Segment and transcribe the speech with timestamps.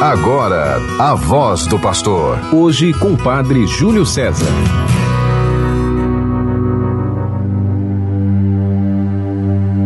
[0.00, 2.38] Agora, a voz do pastor.
[2.54, 4.46] Hoje com o padre Júlio César.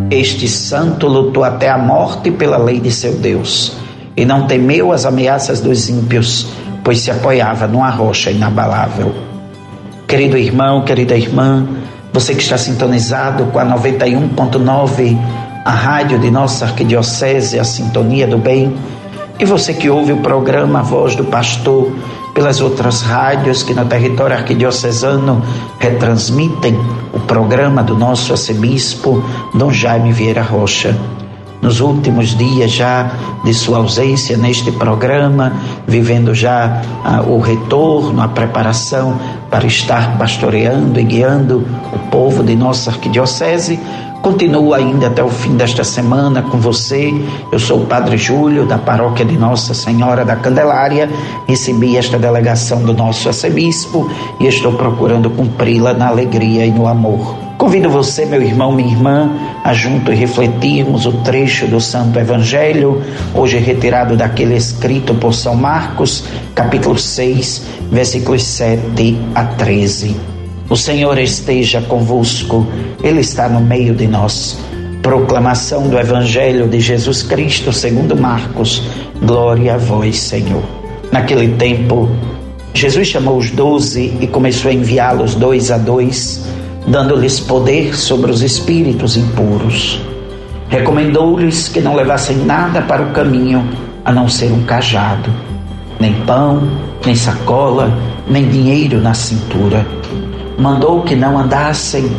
[0.08, 3.77] Este santo lutou até a morte pela lei de seu Deus
[4.16, 6.46] e não temeu as ameaças dos ímpios,
[6.85, 9.12] pois se apoiava numa rocha inabalável.
[10.06, 11.67] Querido irmão, querida irmã,
[12.12, 15.19] você que está sintonizado com a 91.9,
[15.65, 18.77] a rádio de nossa arquidiocese, a Sintonia do Bem,
[19.38, 21.92] e você que ouve o programa Voz do Pastor
[22.32, 25.42] pelas outras rádios que no território arquidiocesano
[25.78, 26.76] retransmitem
[27.12, 29.23] o programa do nosso arcebispo
[29.54, 30.96] Dom Jaime Vieira Rocha.
[31.64, 33.10] Nos últimos dias já
[33.42, 35.50] de sua ausência neste programa,
[35.88, 39.18] vivendo já ah, o retorno, a preparação
[39.50, 43.80] para estar pastoreando e guiando o povo de nossa arquidiocese,
[44.20, 47.12] Continuo ainda até o fim desta semana com você.
[47.52, 51.10] Eu sou o Padre Júlio, da paróquia de Nossa Senhora da Candelária.
[51.46, 57.43] Recebi esta delegação do nosso arcebispo e estou procurando cumpri-la na alegria e no amor.
[57.65, 59.32] Convido você, meu irmão, minha irmã,
[59.65, 63.02] a junto e refletirmos o trecho do Santo Evangelho,
[63.34, 70.15] hoje retirado daquele escrito por São Marcos, capítulo 6, versículos 7 a 13.
[70.69, 72.67] O Senhor esteja convosco,
[73.03, 74.59] Ele está no meio de nós.
[75.01, 78.83] Proclamação do Evangelho de Jesus Cristo segundo Marcos.
[79.23, 80.62] Glória a vós, Senhor.
[81.11, 82.11] Naquele tempo,
[82.75, 86.45] Jesus chamou os doze e começou a enviá-los dois a dois,
[86.87, 90.01] dando-lhes poder sobre os espíritos impuros.
[90.69, 93.69] Recomendou-lhes que não levassem nada para o caminho,
[94.05, 95.31] a não ser um cajado,
[95.99, 96.63] nem pão,
[97.05, 97.93] nem sacola,
[98.29, 99.87] nem dinheiro na cintura
[100.59, 102.11] mandou que não andassem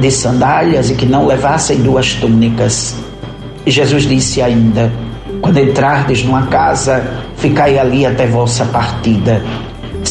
[0.00, 2.96] de sandálias e que não levassem duas túnicas.
[3.66, 4.92] E Jesus disse ainda:
[5.40, 7.04] Quando entrardes numa casa,
[7.36, 9.42] ficai ali até vossa partida.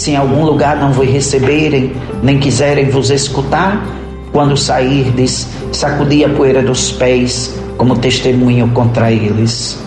[0.08, 1.92] Se em algum lugar não vos receberem,
[2.24, 3.86] nem quiserem vos escutar,
[4.32, 9.78] quando sairdes, sacudi a poeira dos pés como testemunho contra eles.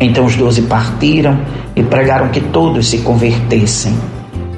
[0.00, 1.38] Então os doze partiram
[1.76, 3.94] e pregaram que todos se convertessem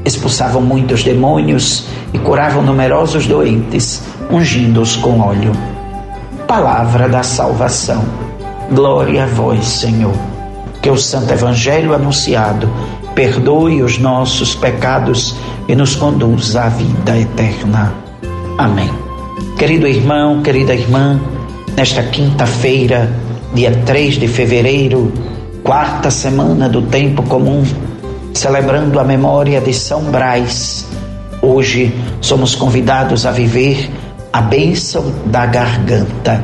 [0.04, 5.50] expulsavam muitos demônios e curavam numerosos doentes, ungindo-os com óleo.
[6.46, 8.04] Palavra da salvação.
[8.70, 10.14] Glória a vós, Senhor.
[10.80, 12.68] Que o Santo Evangelho anunciado
[13.14, 15.34] perdoe os nossos pecados
[15.68, 17.94] e nos conduza à vida eterna.
[18.58, 18.90] Amém.
[19.58, 21.20] Querido irmão, querida irmã,
[21.76, 23.10] nesta quinta-feira,
[23.54, 25.12] dia 3 de fevereiro,
[25.62, 27.62] quarta semana do tempo comum,
[28.34, 30.86] celebrando a memória de São Brás.
[31.40, 33.90] Hoje somos convidados a viver
[34.32, 36.42] a bênção da garganta.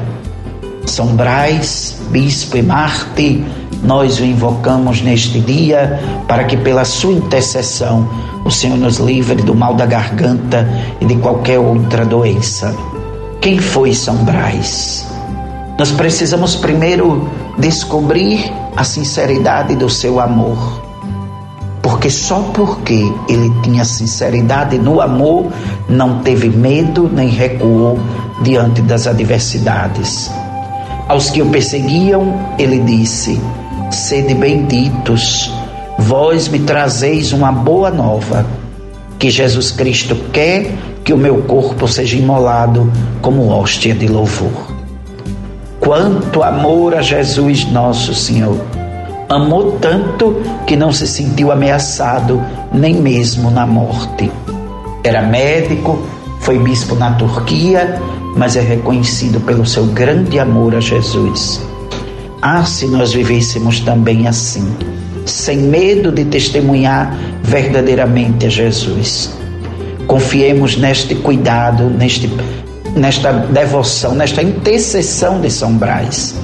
[0.87, 3.45] São Brás, Bispo e Marte,
[3.83, 8.09] nós o invocamos neste dia para que, pela sua intercessão,
[8.45, 10.69] o Senhor nos livre do mal da garganta
[11.01, 12.75] e de qualquer outra doença.
[13.41, 15.07] Quem foi São Brás?
[15.79, 20.89] Nós precisamos primeiro descobrir a sinceridade do seu amor
[21.89, 25.47] porque só porque ele tinha sinceridade no amor,
[25.89, 27.99] não teve medo nem recuou
[28.43, 30.31] diante das adversidades.
[31.09, 33.41] Aos que o perseguiam, ele disse:
[33.91, 35.53] Sede benditos,
[35.99, 38.47] vós me trazeis uma boa nova,
[39.19, 40.71] que Jesus Cristo quer
[41.03, 44.73] que o meu corpo seja imolado como hóstia de louvor.
[45.81, 48.59] Quanto amor a Jesus nosso Senhor!
[49.29, 54.31] Amou tanto que não se sentiu ameaçado nem mesmo na morte.
[55.03, 55.99] Era médico,
[56.41, 58.01] foi bispo na Turquia,
[58.37, 61.61] mas é reconhecido pelo seu grande amor a Jesus.
[62.41, 64.67] Ah, se nós vivêssemos também assim,
[65.27, 69.31] sem medo de testemunhar verdadeiramente a Jesus.
[70.07, 72.31] Confiemos neste cuidado, neste,
[72.95, 76.35] nesta devoção, nesta intercessão de São Brás.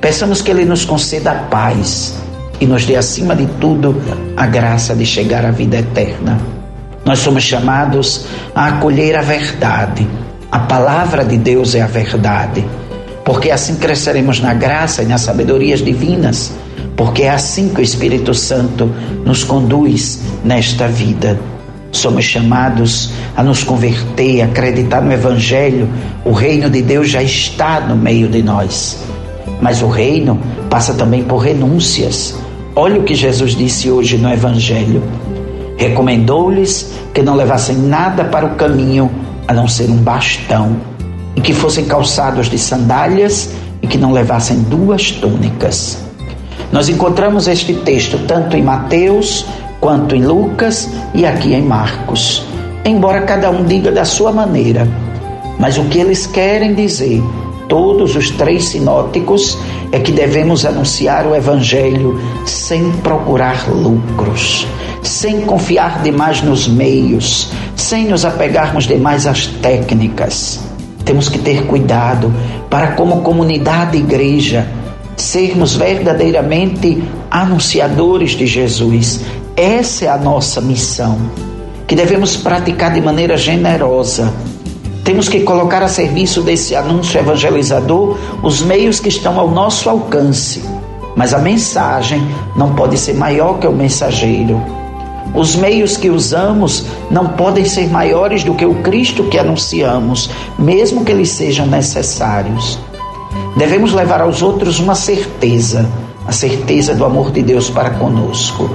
[0.00, 2.14] Peçamos que Ele nos conceda a paz,
[2.60, 4.00] e nos dê, acima de tudo,
[4.36, 6.38] a graça de chegar à vida eterna.
[7.04, 10.06] Nós somos chamados a acolher a verdade.
[10.52, 12.64] A palavra de Deus é a verdade,
[13.24, 16.52] porque assim cresceremos na graça e nas sabedorias divinas,
[16.96, 18.90] porque é assim que o Espírito Santo
[19.24, 21.38] nos conduz nesta vida.
[21.92, 25.88] Somos chamados a nos converter, a acreditar no Evangelho.
[26.24, 28.98] O reino de Deus já está no meio de nós.
[29.60, 32.34] Mas o reino passa também por renúncias.
[32.76, 35.02] Olha o que Jesus disse hoje no Evangelho.
[35.76, 39.10] Recomendou-lhes que não levassem nada para o caminho
[39.48, 40.76] a não ser um bastão,
[41.36, 43.50] e que fossem calçados de sandálias
[43.82, 45.98] e que não levassem duas túnicas.
[46.72, 49.44] Nós encontramos este texto tanto em Mateus
[49.80, 52.44] quanto em Lucas e aqui em Marcos.
[52.84, 54.86] Embora cada um diga da sua maneira,
[55.58, 57.22] mas o que eles querem dizer,
[57.68, 59.58] todos os três sinóticos,
[59.92, 64.66] é que devemos anunciar o Evangelho sem procurar lucros,
[65.02, 70.69] sem confiar demais nos meios, sem nos apegarmos demais às técnicas.
[71.10, 72.32] Temos que ter cuidado
[72.70, 74.68] para, como comunidade igreja,
[75.16, 79.20] sermos verdadeiramente anunciadores de Jesus.
[79.56, 81.18] Essa é a nossa missão,
[81.88, 84.32] que devemos praticar de maneira generosa.
[85.02, 90.62] Temos que colocar a serviço desse anúncio evangelizador os meios que estão ao nosso alcance.
[91.16, 92.24] Mas a mensagem
[92.54, 94.79] não pode ser maior que o mensageiro.
[95.34, 100.28] Os meios que usamos não podem ser maiores do que o Cristo que anunciamos,
[100.58, 102.78] mesmo que eles sejam necessários.
[103.56, 105.88] Devemos levar aos outros uma certeza,
[106.26, 108.70] a certeza do amor de Deus para conosco,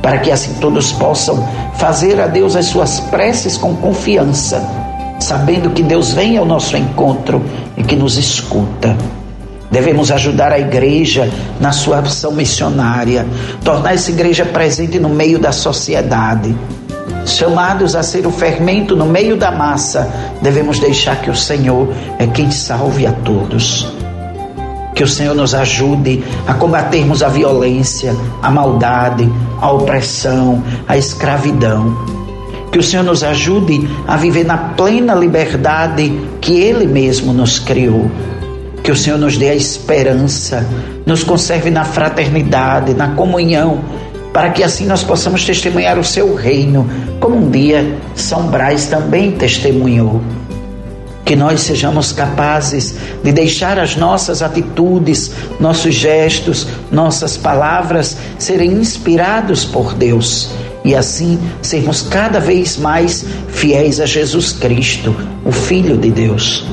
[0.00, 4.66] para que assim todos possam fazer a Deus as suas preces com confiança,
[5.20, 7.42] sabendo que Deus vem ao nosso encontro
[7.76, 8.96] e que nos escuta.
[9.70, 11.30] Devemos ajudar a igreja
[11.60, 13.26] na sua ação missionária,
[13.64, 16.54] tornar essa igreja presente no meio da sociedade.
[17.24, 20.10] Chamados a ser o fermento no meio da massa,
[20.42, 21.88] devemos deixar que o Senhor
[22.18, 23.86] é quem salve a todos.
[24.94, 29.30] Que o Senhor nos ajude a combatermos a violência, a maldade,
[29.60, 31.96] a opressão, a escravidão.
[32.72, 38.10] Que o Senhor nos ajude a viver na plena liberdade que Ele mesmo nos criou.
[38.82, 40.66] Que o Senhor nos dê a esperança,
[41.04, 43.80] nos conserve na fraternidade, na comunhão,
[44.32, 46.88] para que assim nós possamos testemunhar o seu reino,
[47.18, 50.20] como um dia São Brás também testemunhou.
[51.24, 55.30] Que nós sejamos capazes de deixar as nossas atitudes,
[55.60, 60.50] nossos gestos, nossas palavras serem inspirados por Deus.
[60.84, 66.64] E assim sermos cada vez mais fiéis a Jesus Cristo, o Filho de Deus.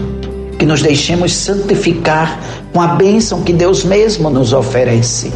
[0.57, 2.39] Que nos deixemos santificar
[2.73, 5.31] com a bênção que Deus mesmo nos oferece.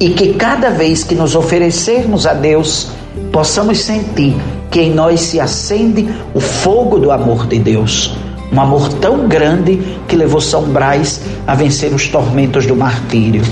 [0.00, 2.88] E que cada vez que nos oferecermos a Deus,
[3.32, 4.36] possamos sentir
[4.70, 8.16] que em nós se acende o fogo do amor de Deus
[8.52, 13.42] um amor tão grande que levou São Brás a vencer os tormentos do martírio.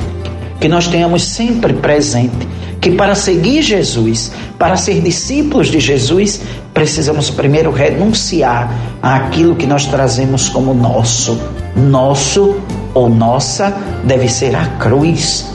[0.61, 2.49] Que nós tenhamos sempre presente
[2.81, 6.41] que para seguir Jesus, para ser discípulos de Jesus,
[6.75, 11.41] precisamos primeiro renunciar àquilo que nós trazemos como nosso.
[11.75, 12.57] Nosso
[12.93, 13.73] ou nossa
[14.05, 15.47] deve ser a cruz.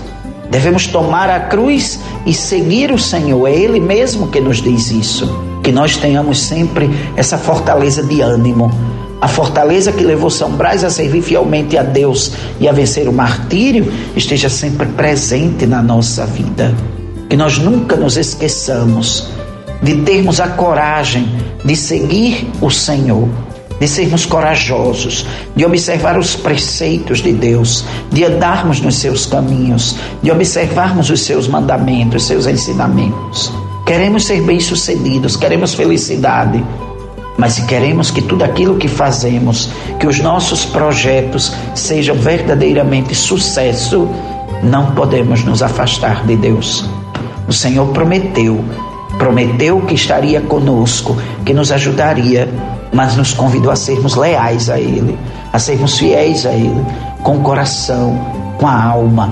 [0.49, 3.45] Devemos tomar a cruz e seguir o Senhor.
[3.47, 5.29] É Ele mesmo que nos diz isso.
[5.61, 8.71] Que nós tenhamos sempre essa fortaleza de ânimo
[9.21, 13.13] a fortaleza que levou São Brás a servir fielmente a Deus e a vencer o
[13.13, 16.73] martírio esteja sempre presente na nossa vida.
[17.29, 19.27] Que nós nunca nos esqueçamos
[19.81, 21.27] de termos a coragem
[21.63, 23.27] de seguir o Senhor,
[23.79, 30.31] de sermos corajosos, de observar os preceitos de Deus, de andarmos nos seus caminhos, de
[30.31, 33.51] observarmos os seus mandamentos, os seus ensinamentos.
[33.85, 36.63] Queremos ser bem-sucedidos, queremos felicidade
[37.39, 44.09] mas se queremos que tudo aquilo que fazemos, que os nossos projetos sejam verdadeiramente sucesso,
[44.61, 46.83] não podemos nos afastar de Deus.
[47.47, 48.61] O Senhor prometeu,
[49.19, 52.47] prometeu que estaria conosco, que nos ajudaria,
[52.91, 55.19] mas nos convidou a sermos leais a Ele,
[55.51, 56.83] a sermos fiéis a Ele,
[57.21, 58.17] com o coração,
[58.57, 59.31] com a alma.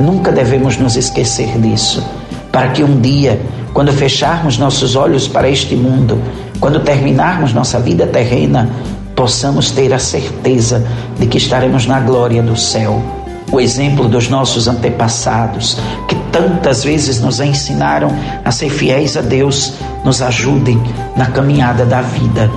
[0.00, 2.02] Nunca devemos nos esquecer disso,
[2.50, 3.40] para que um dia,
[3.74, 6.22] quando fecharmos nossos olhos para este mundo,
[6.60, 8.70] quando terminarmos nossa vida terrena,
[9.16, 10.86] possamos ter a certeza
[11.18, 13.23] de que estaremos na glória do céu.
[13.52, 18.08] O exemplo dos nossos antepassados, que tantas vezes nos ensinaram
[18.44, 19.74] a ser fiéis a Deus,
[20.04, 20.80] nos ajudem
[21.16, 22.50] na caminhada da vida.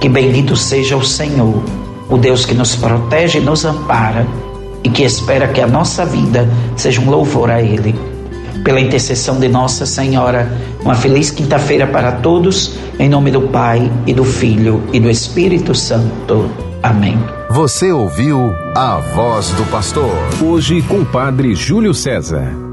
[0.00, 1.62] Que bendito seja o Senhor,
[2.08, 4.26] o Deus que nos protege e nos ampara
[4.82, 7.94] e que espera que a nossa vida seja um louvor a Ele
[8.64, 10.50] pela intercessão de Nossa Senhora.
[10.82, 15.74] Uma feliz quinta-feira para todos, em nome do Pai e do Filho e do Espírito
[15.74, 16.67] Santo.
[16.82, 17.16] Amém.
[17.50, 20.14] Você ouviu a voz do pastor.
[20.42, 22.67] Hoje com o Padre Júlio César.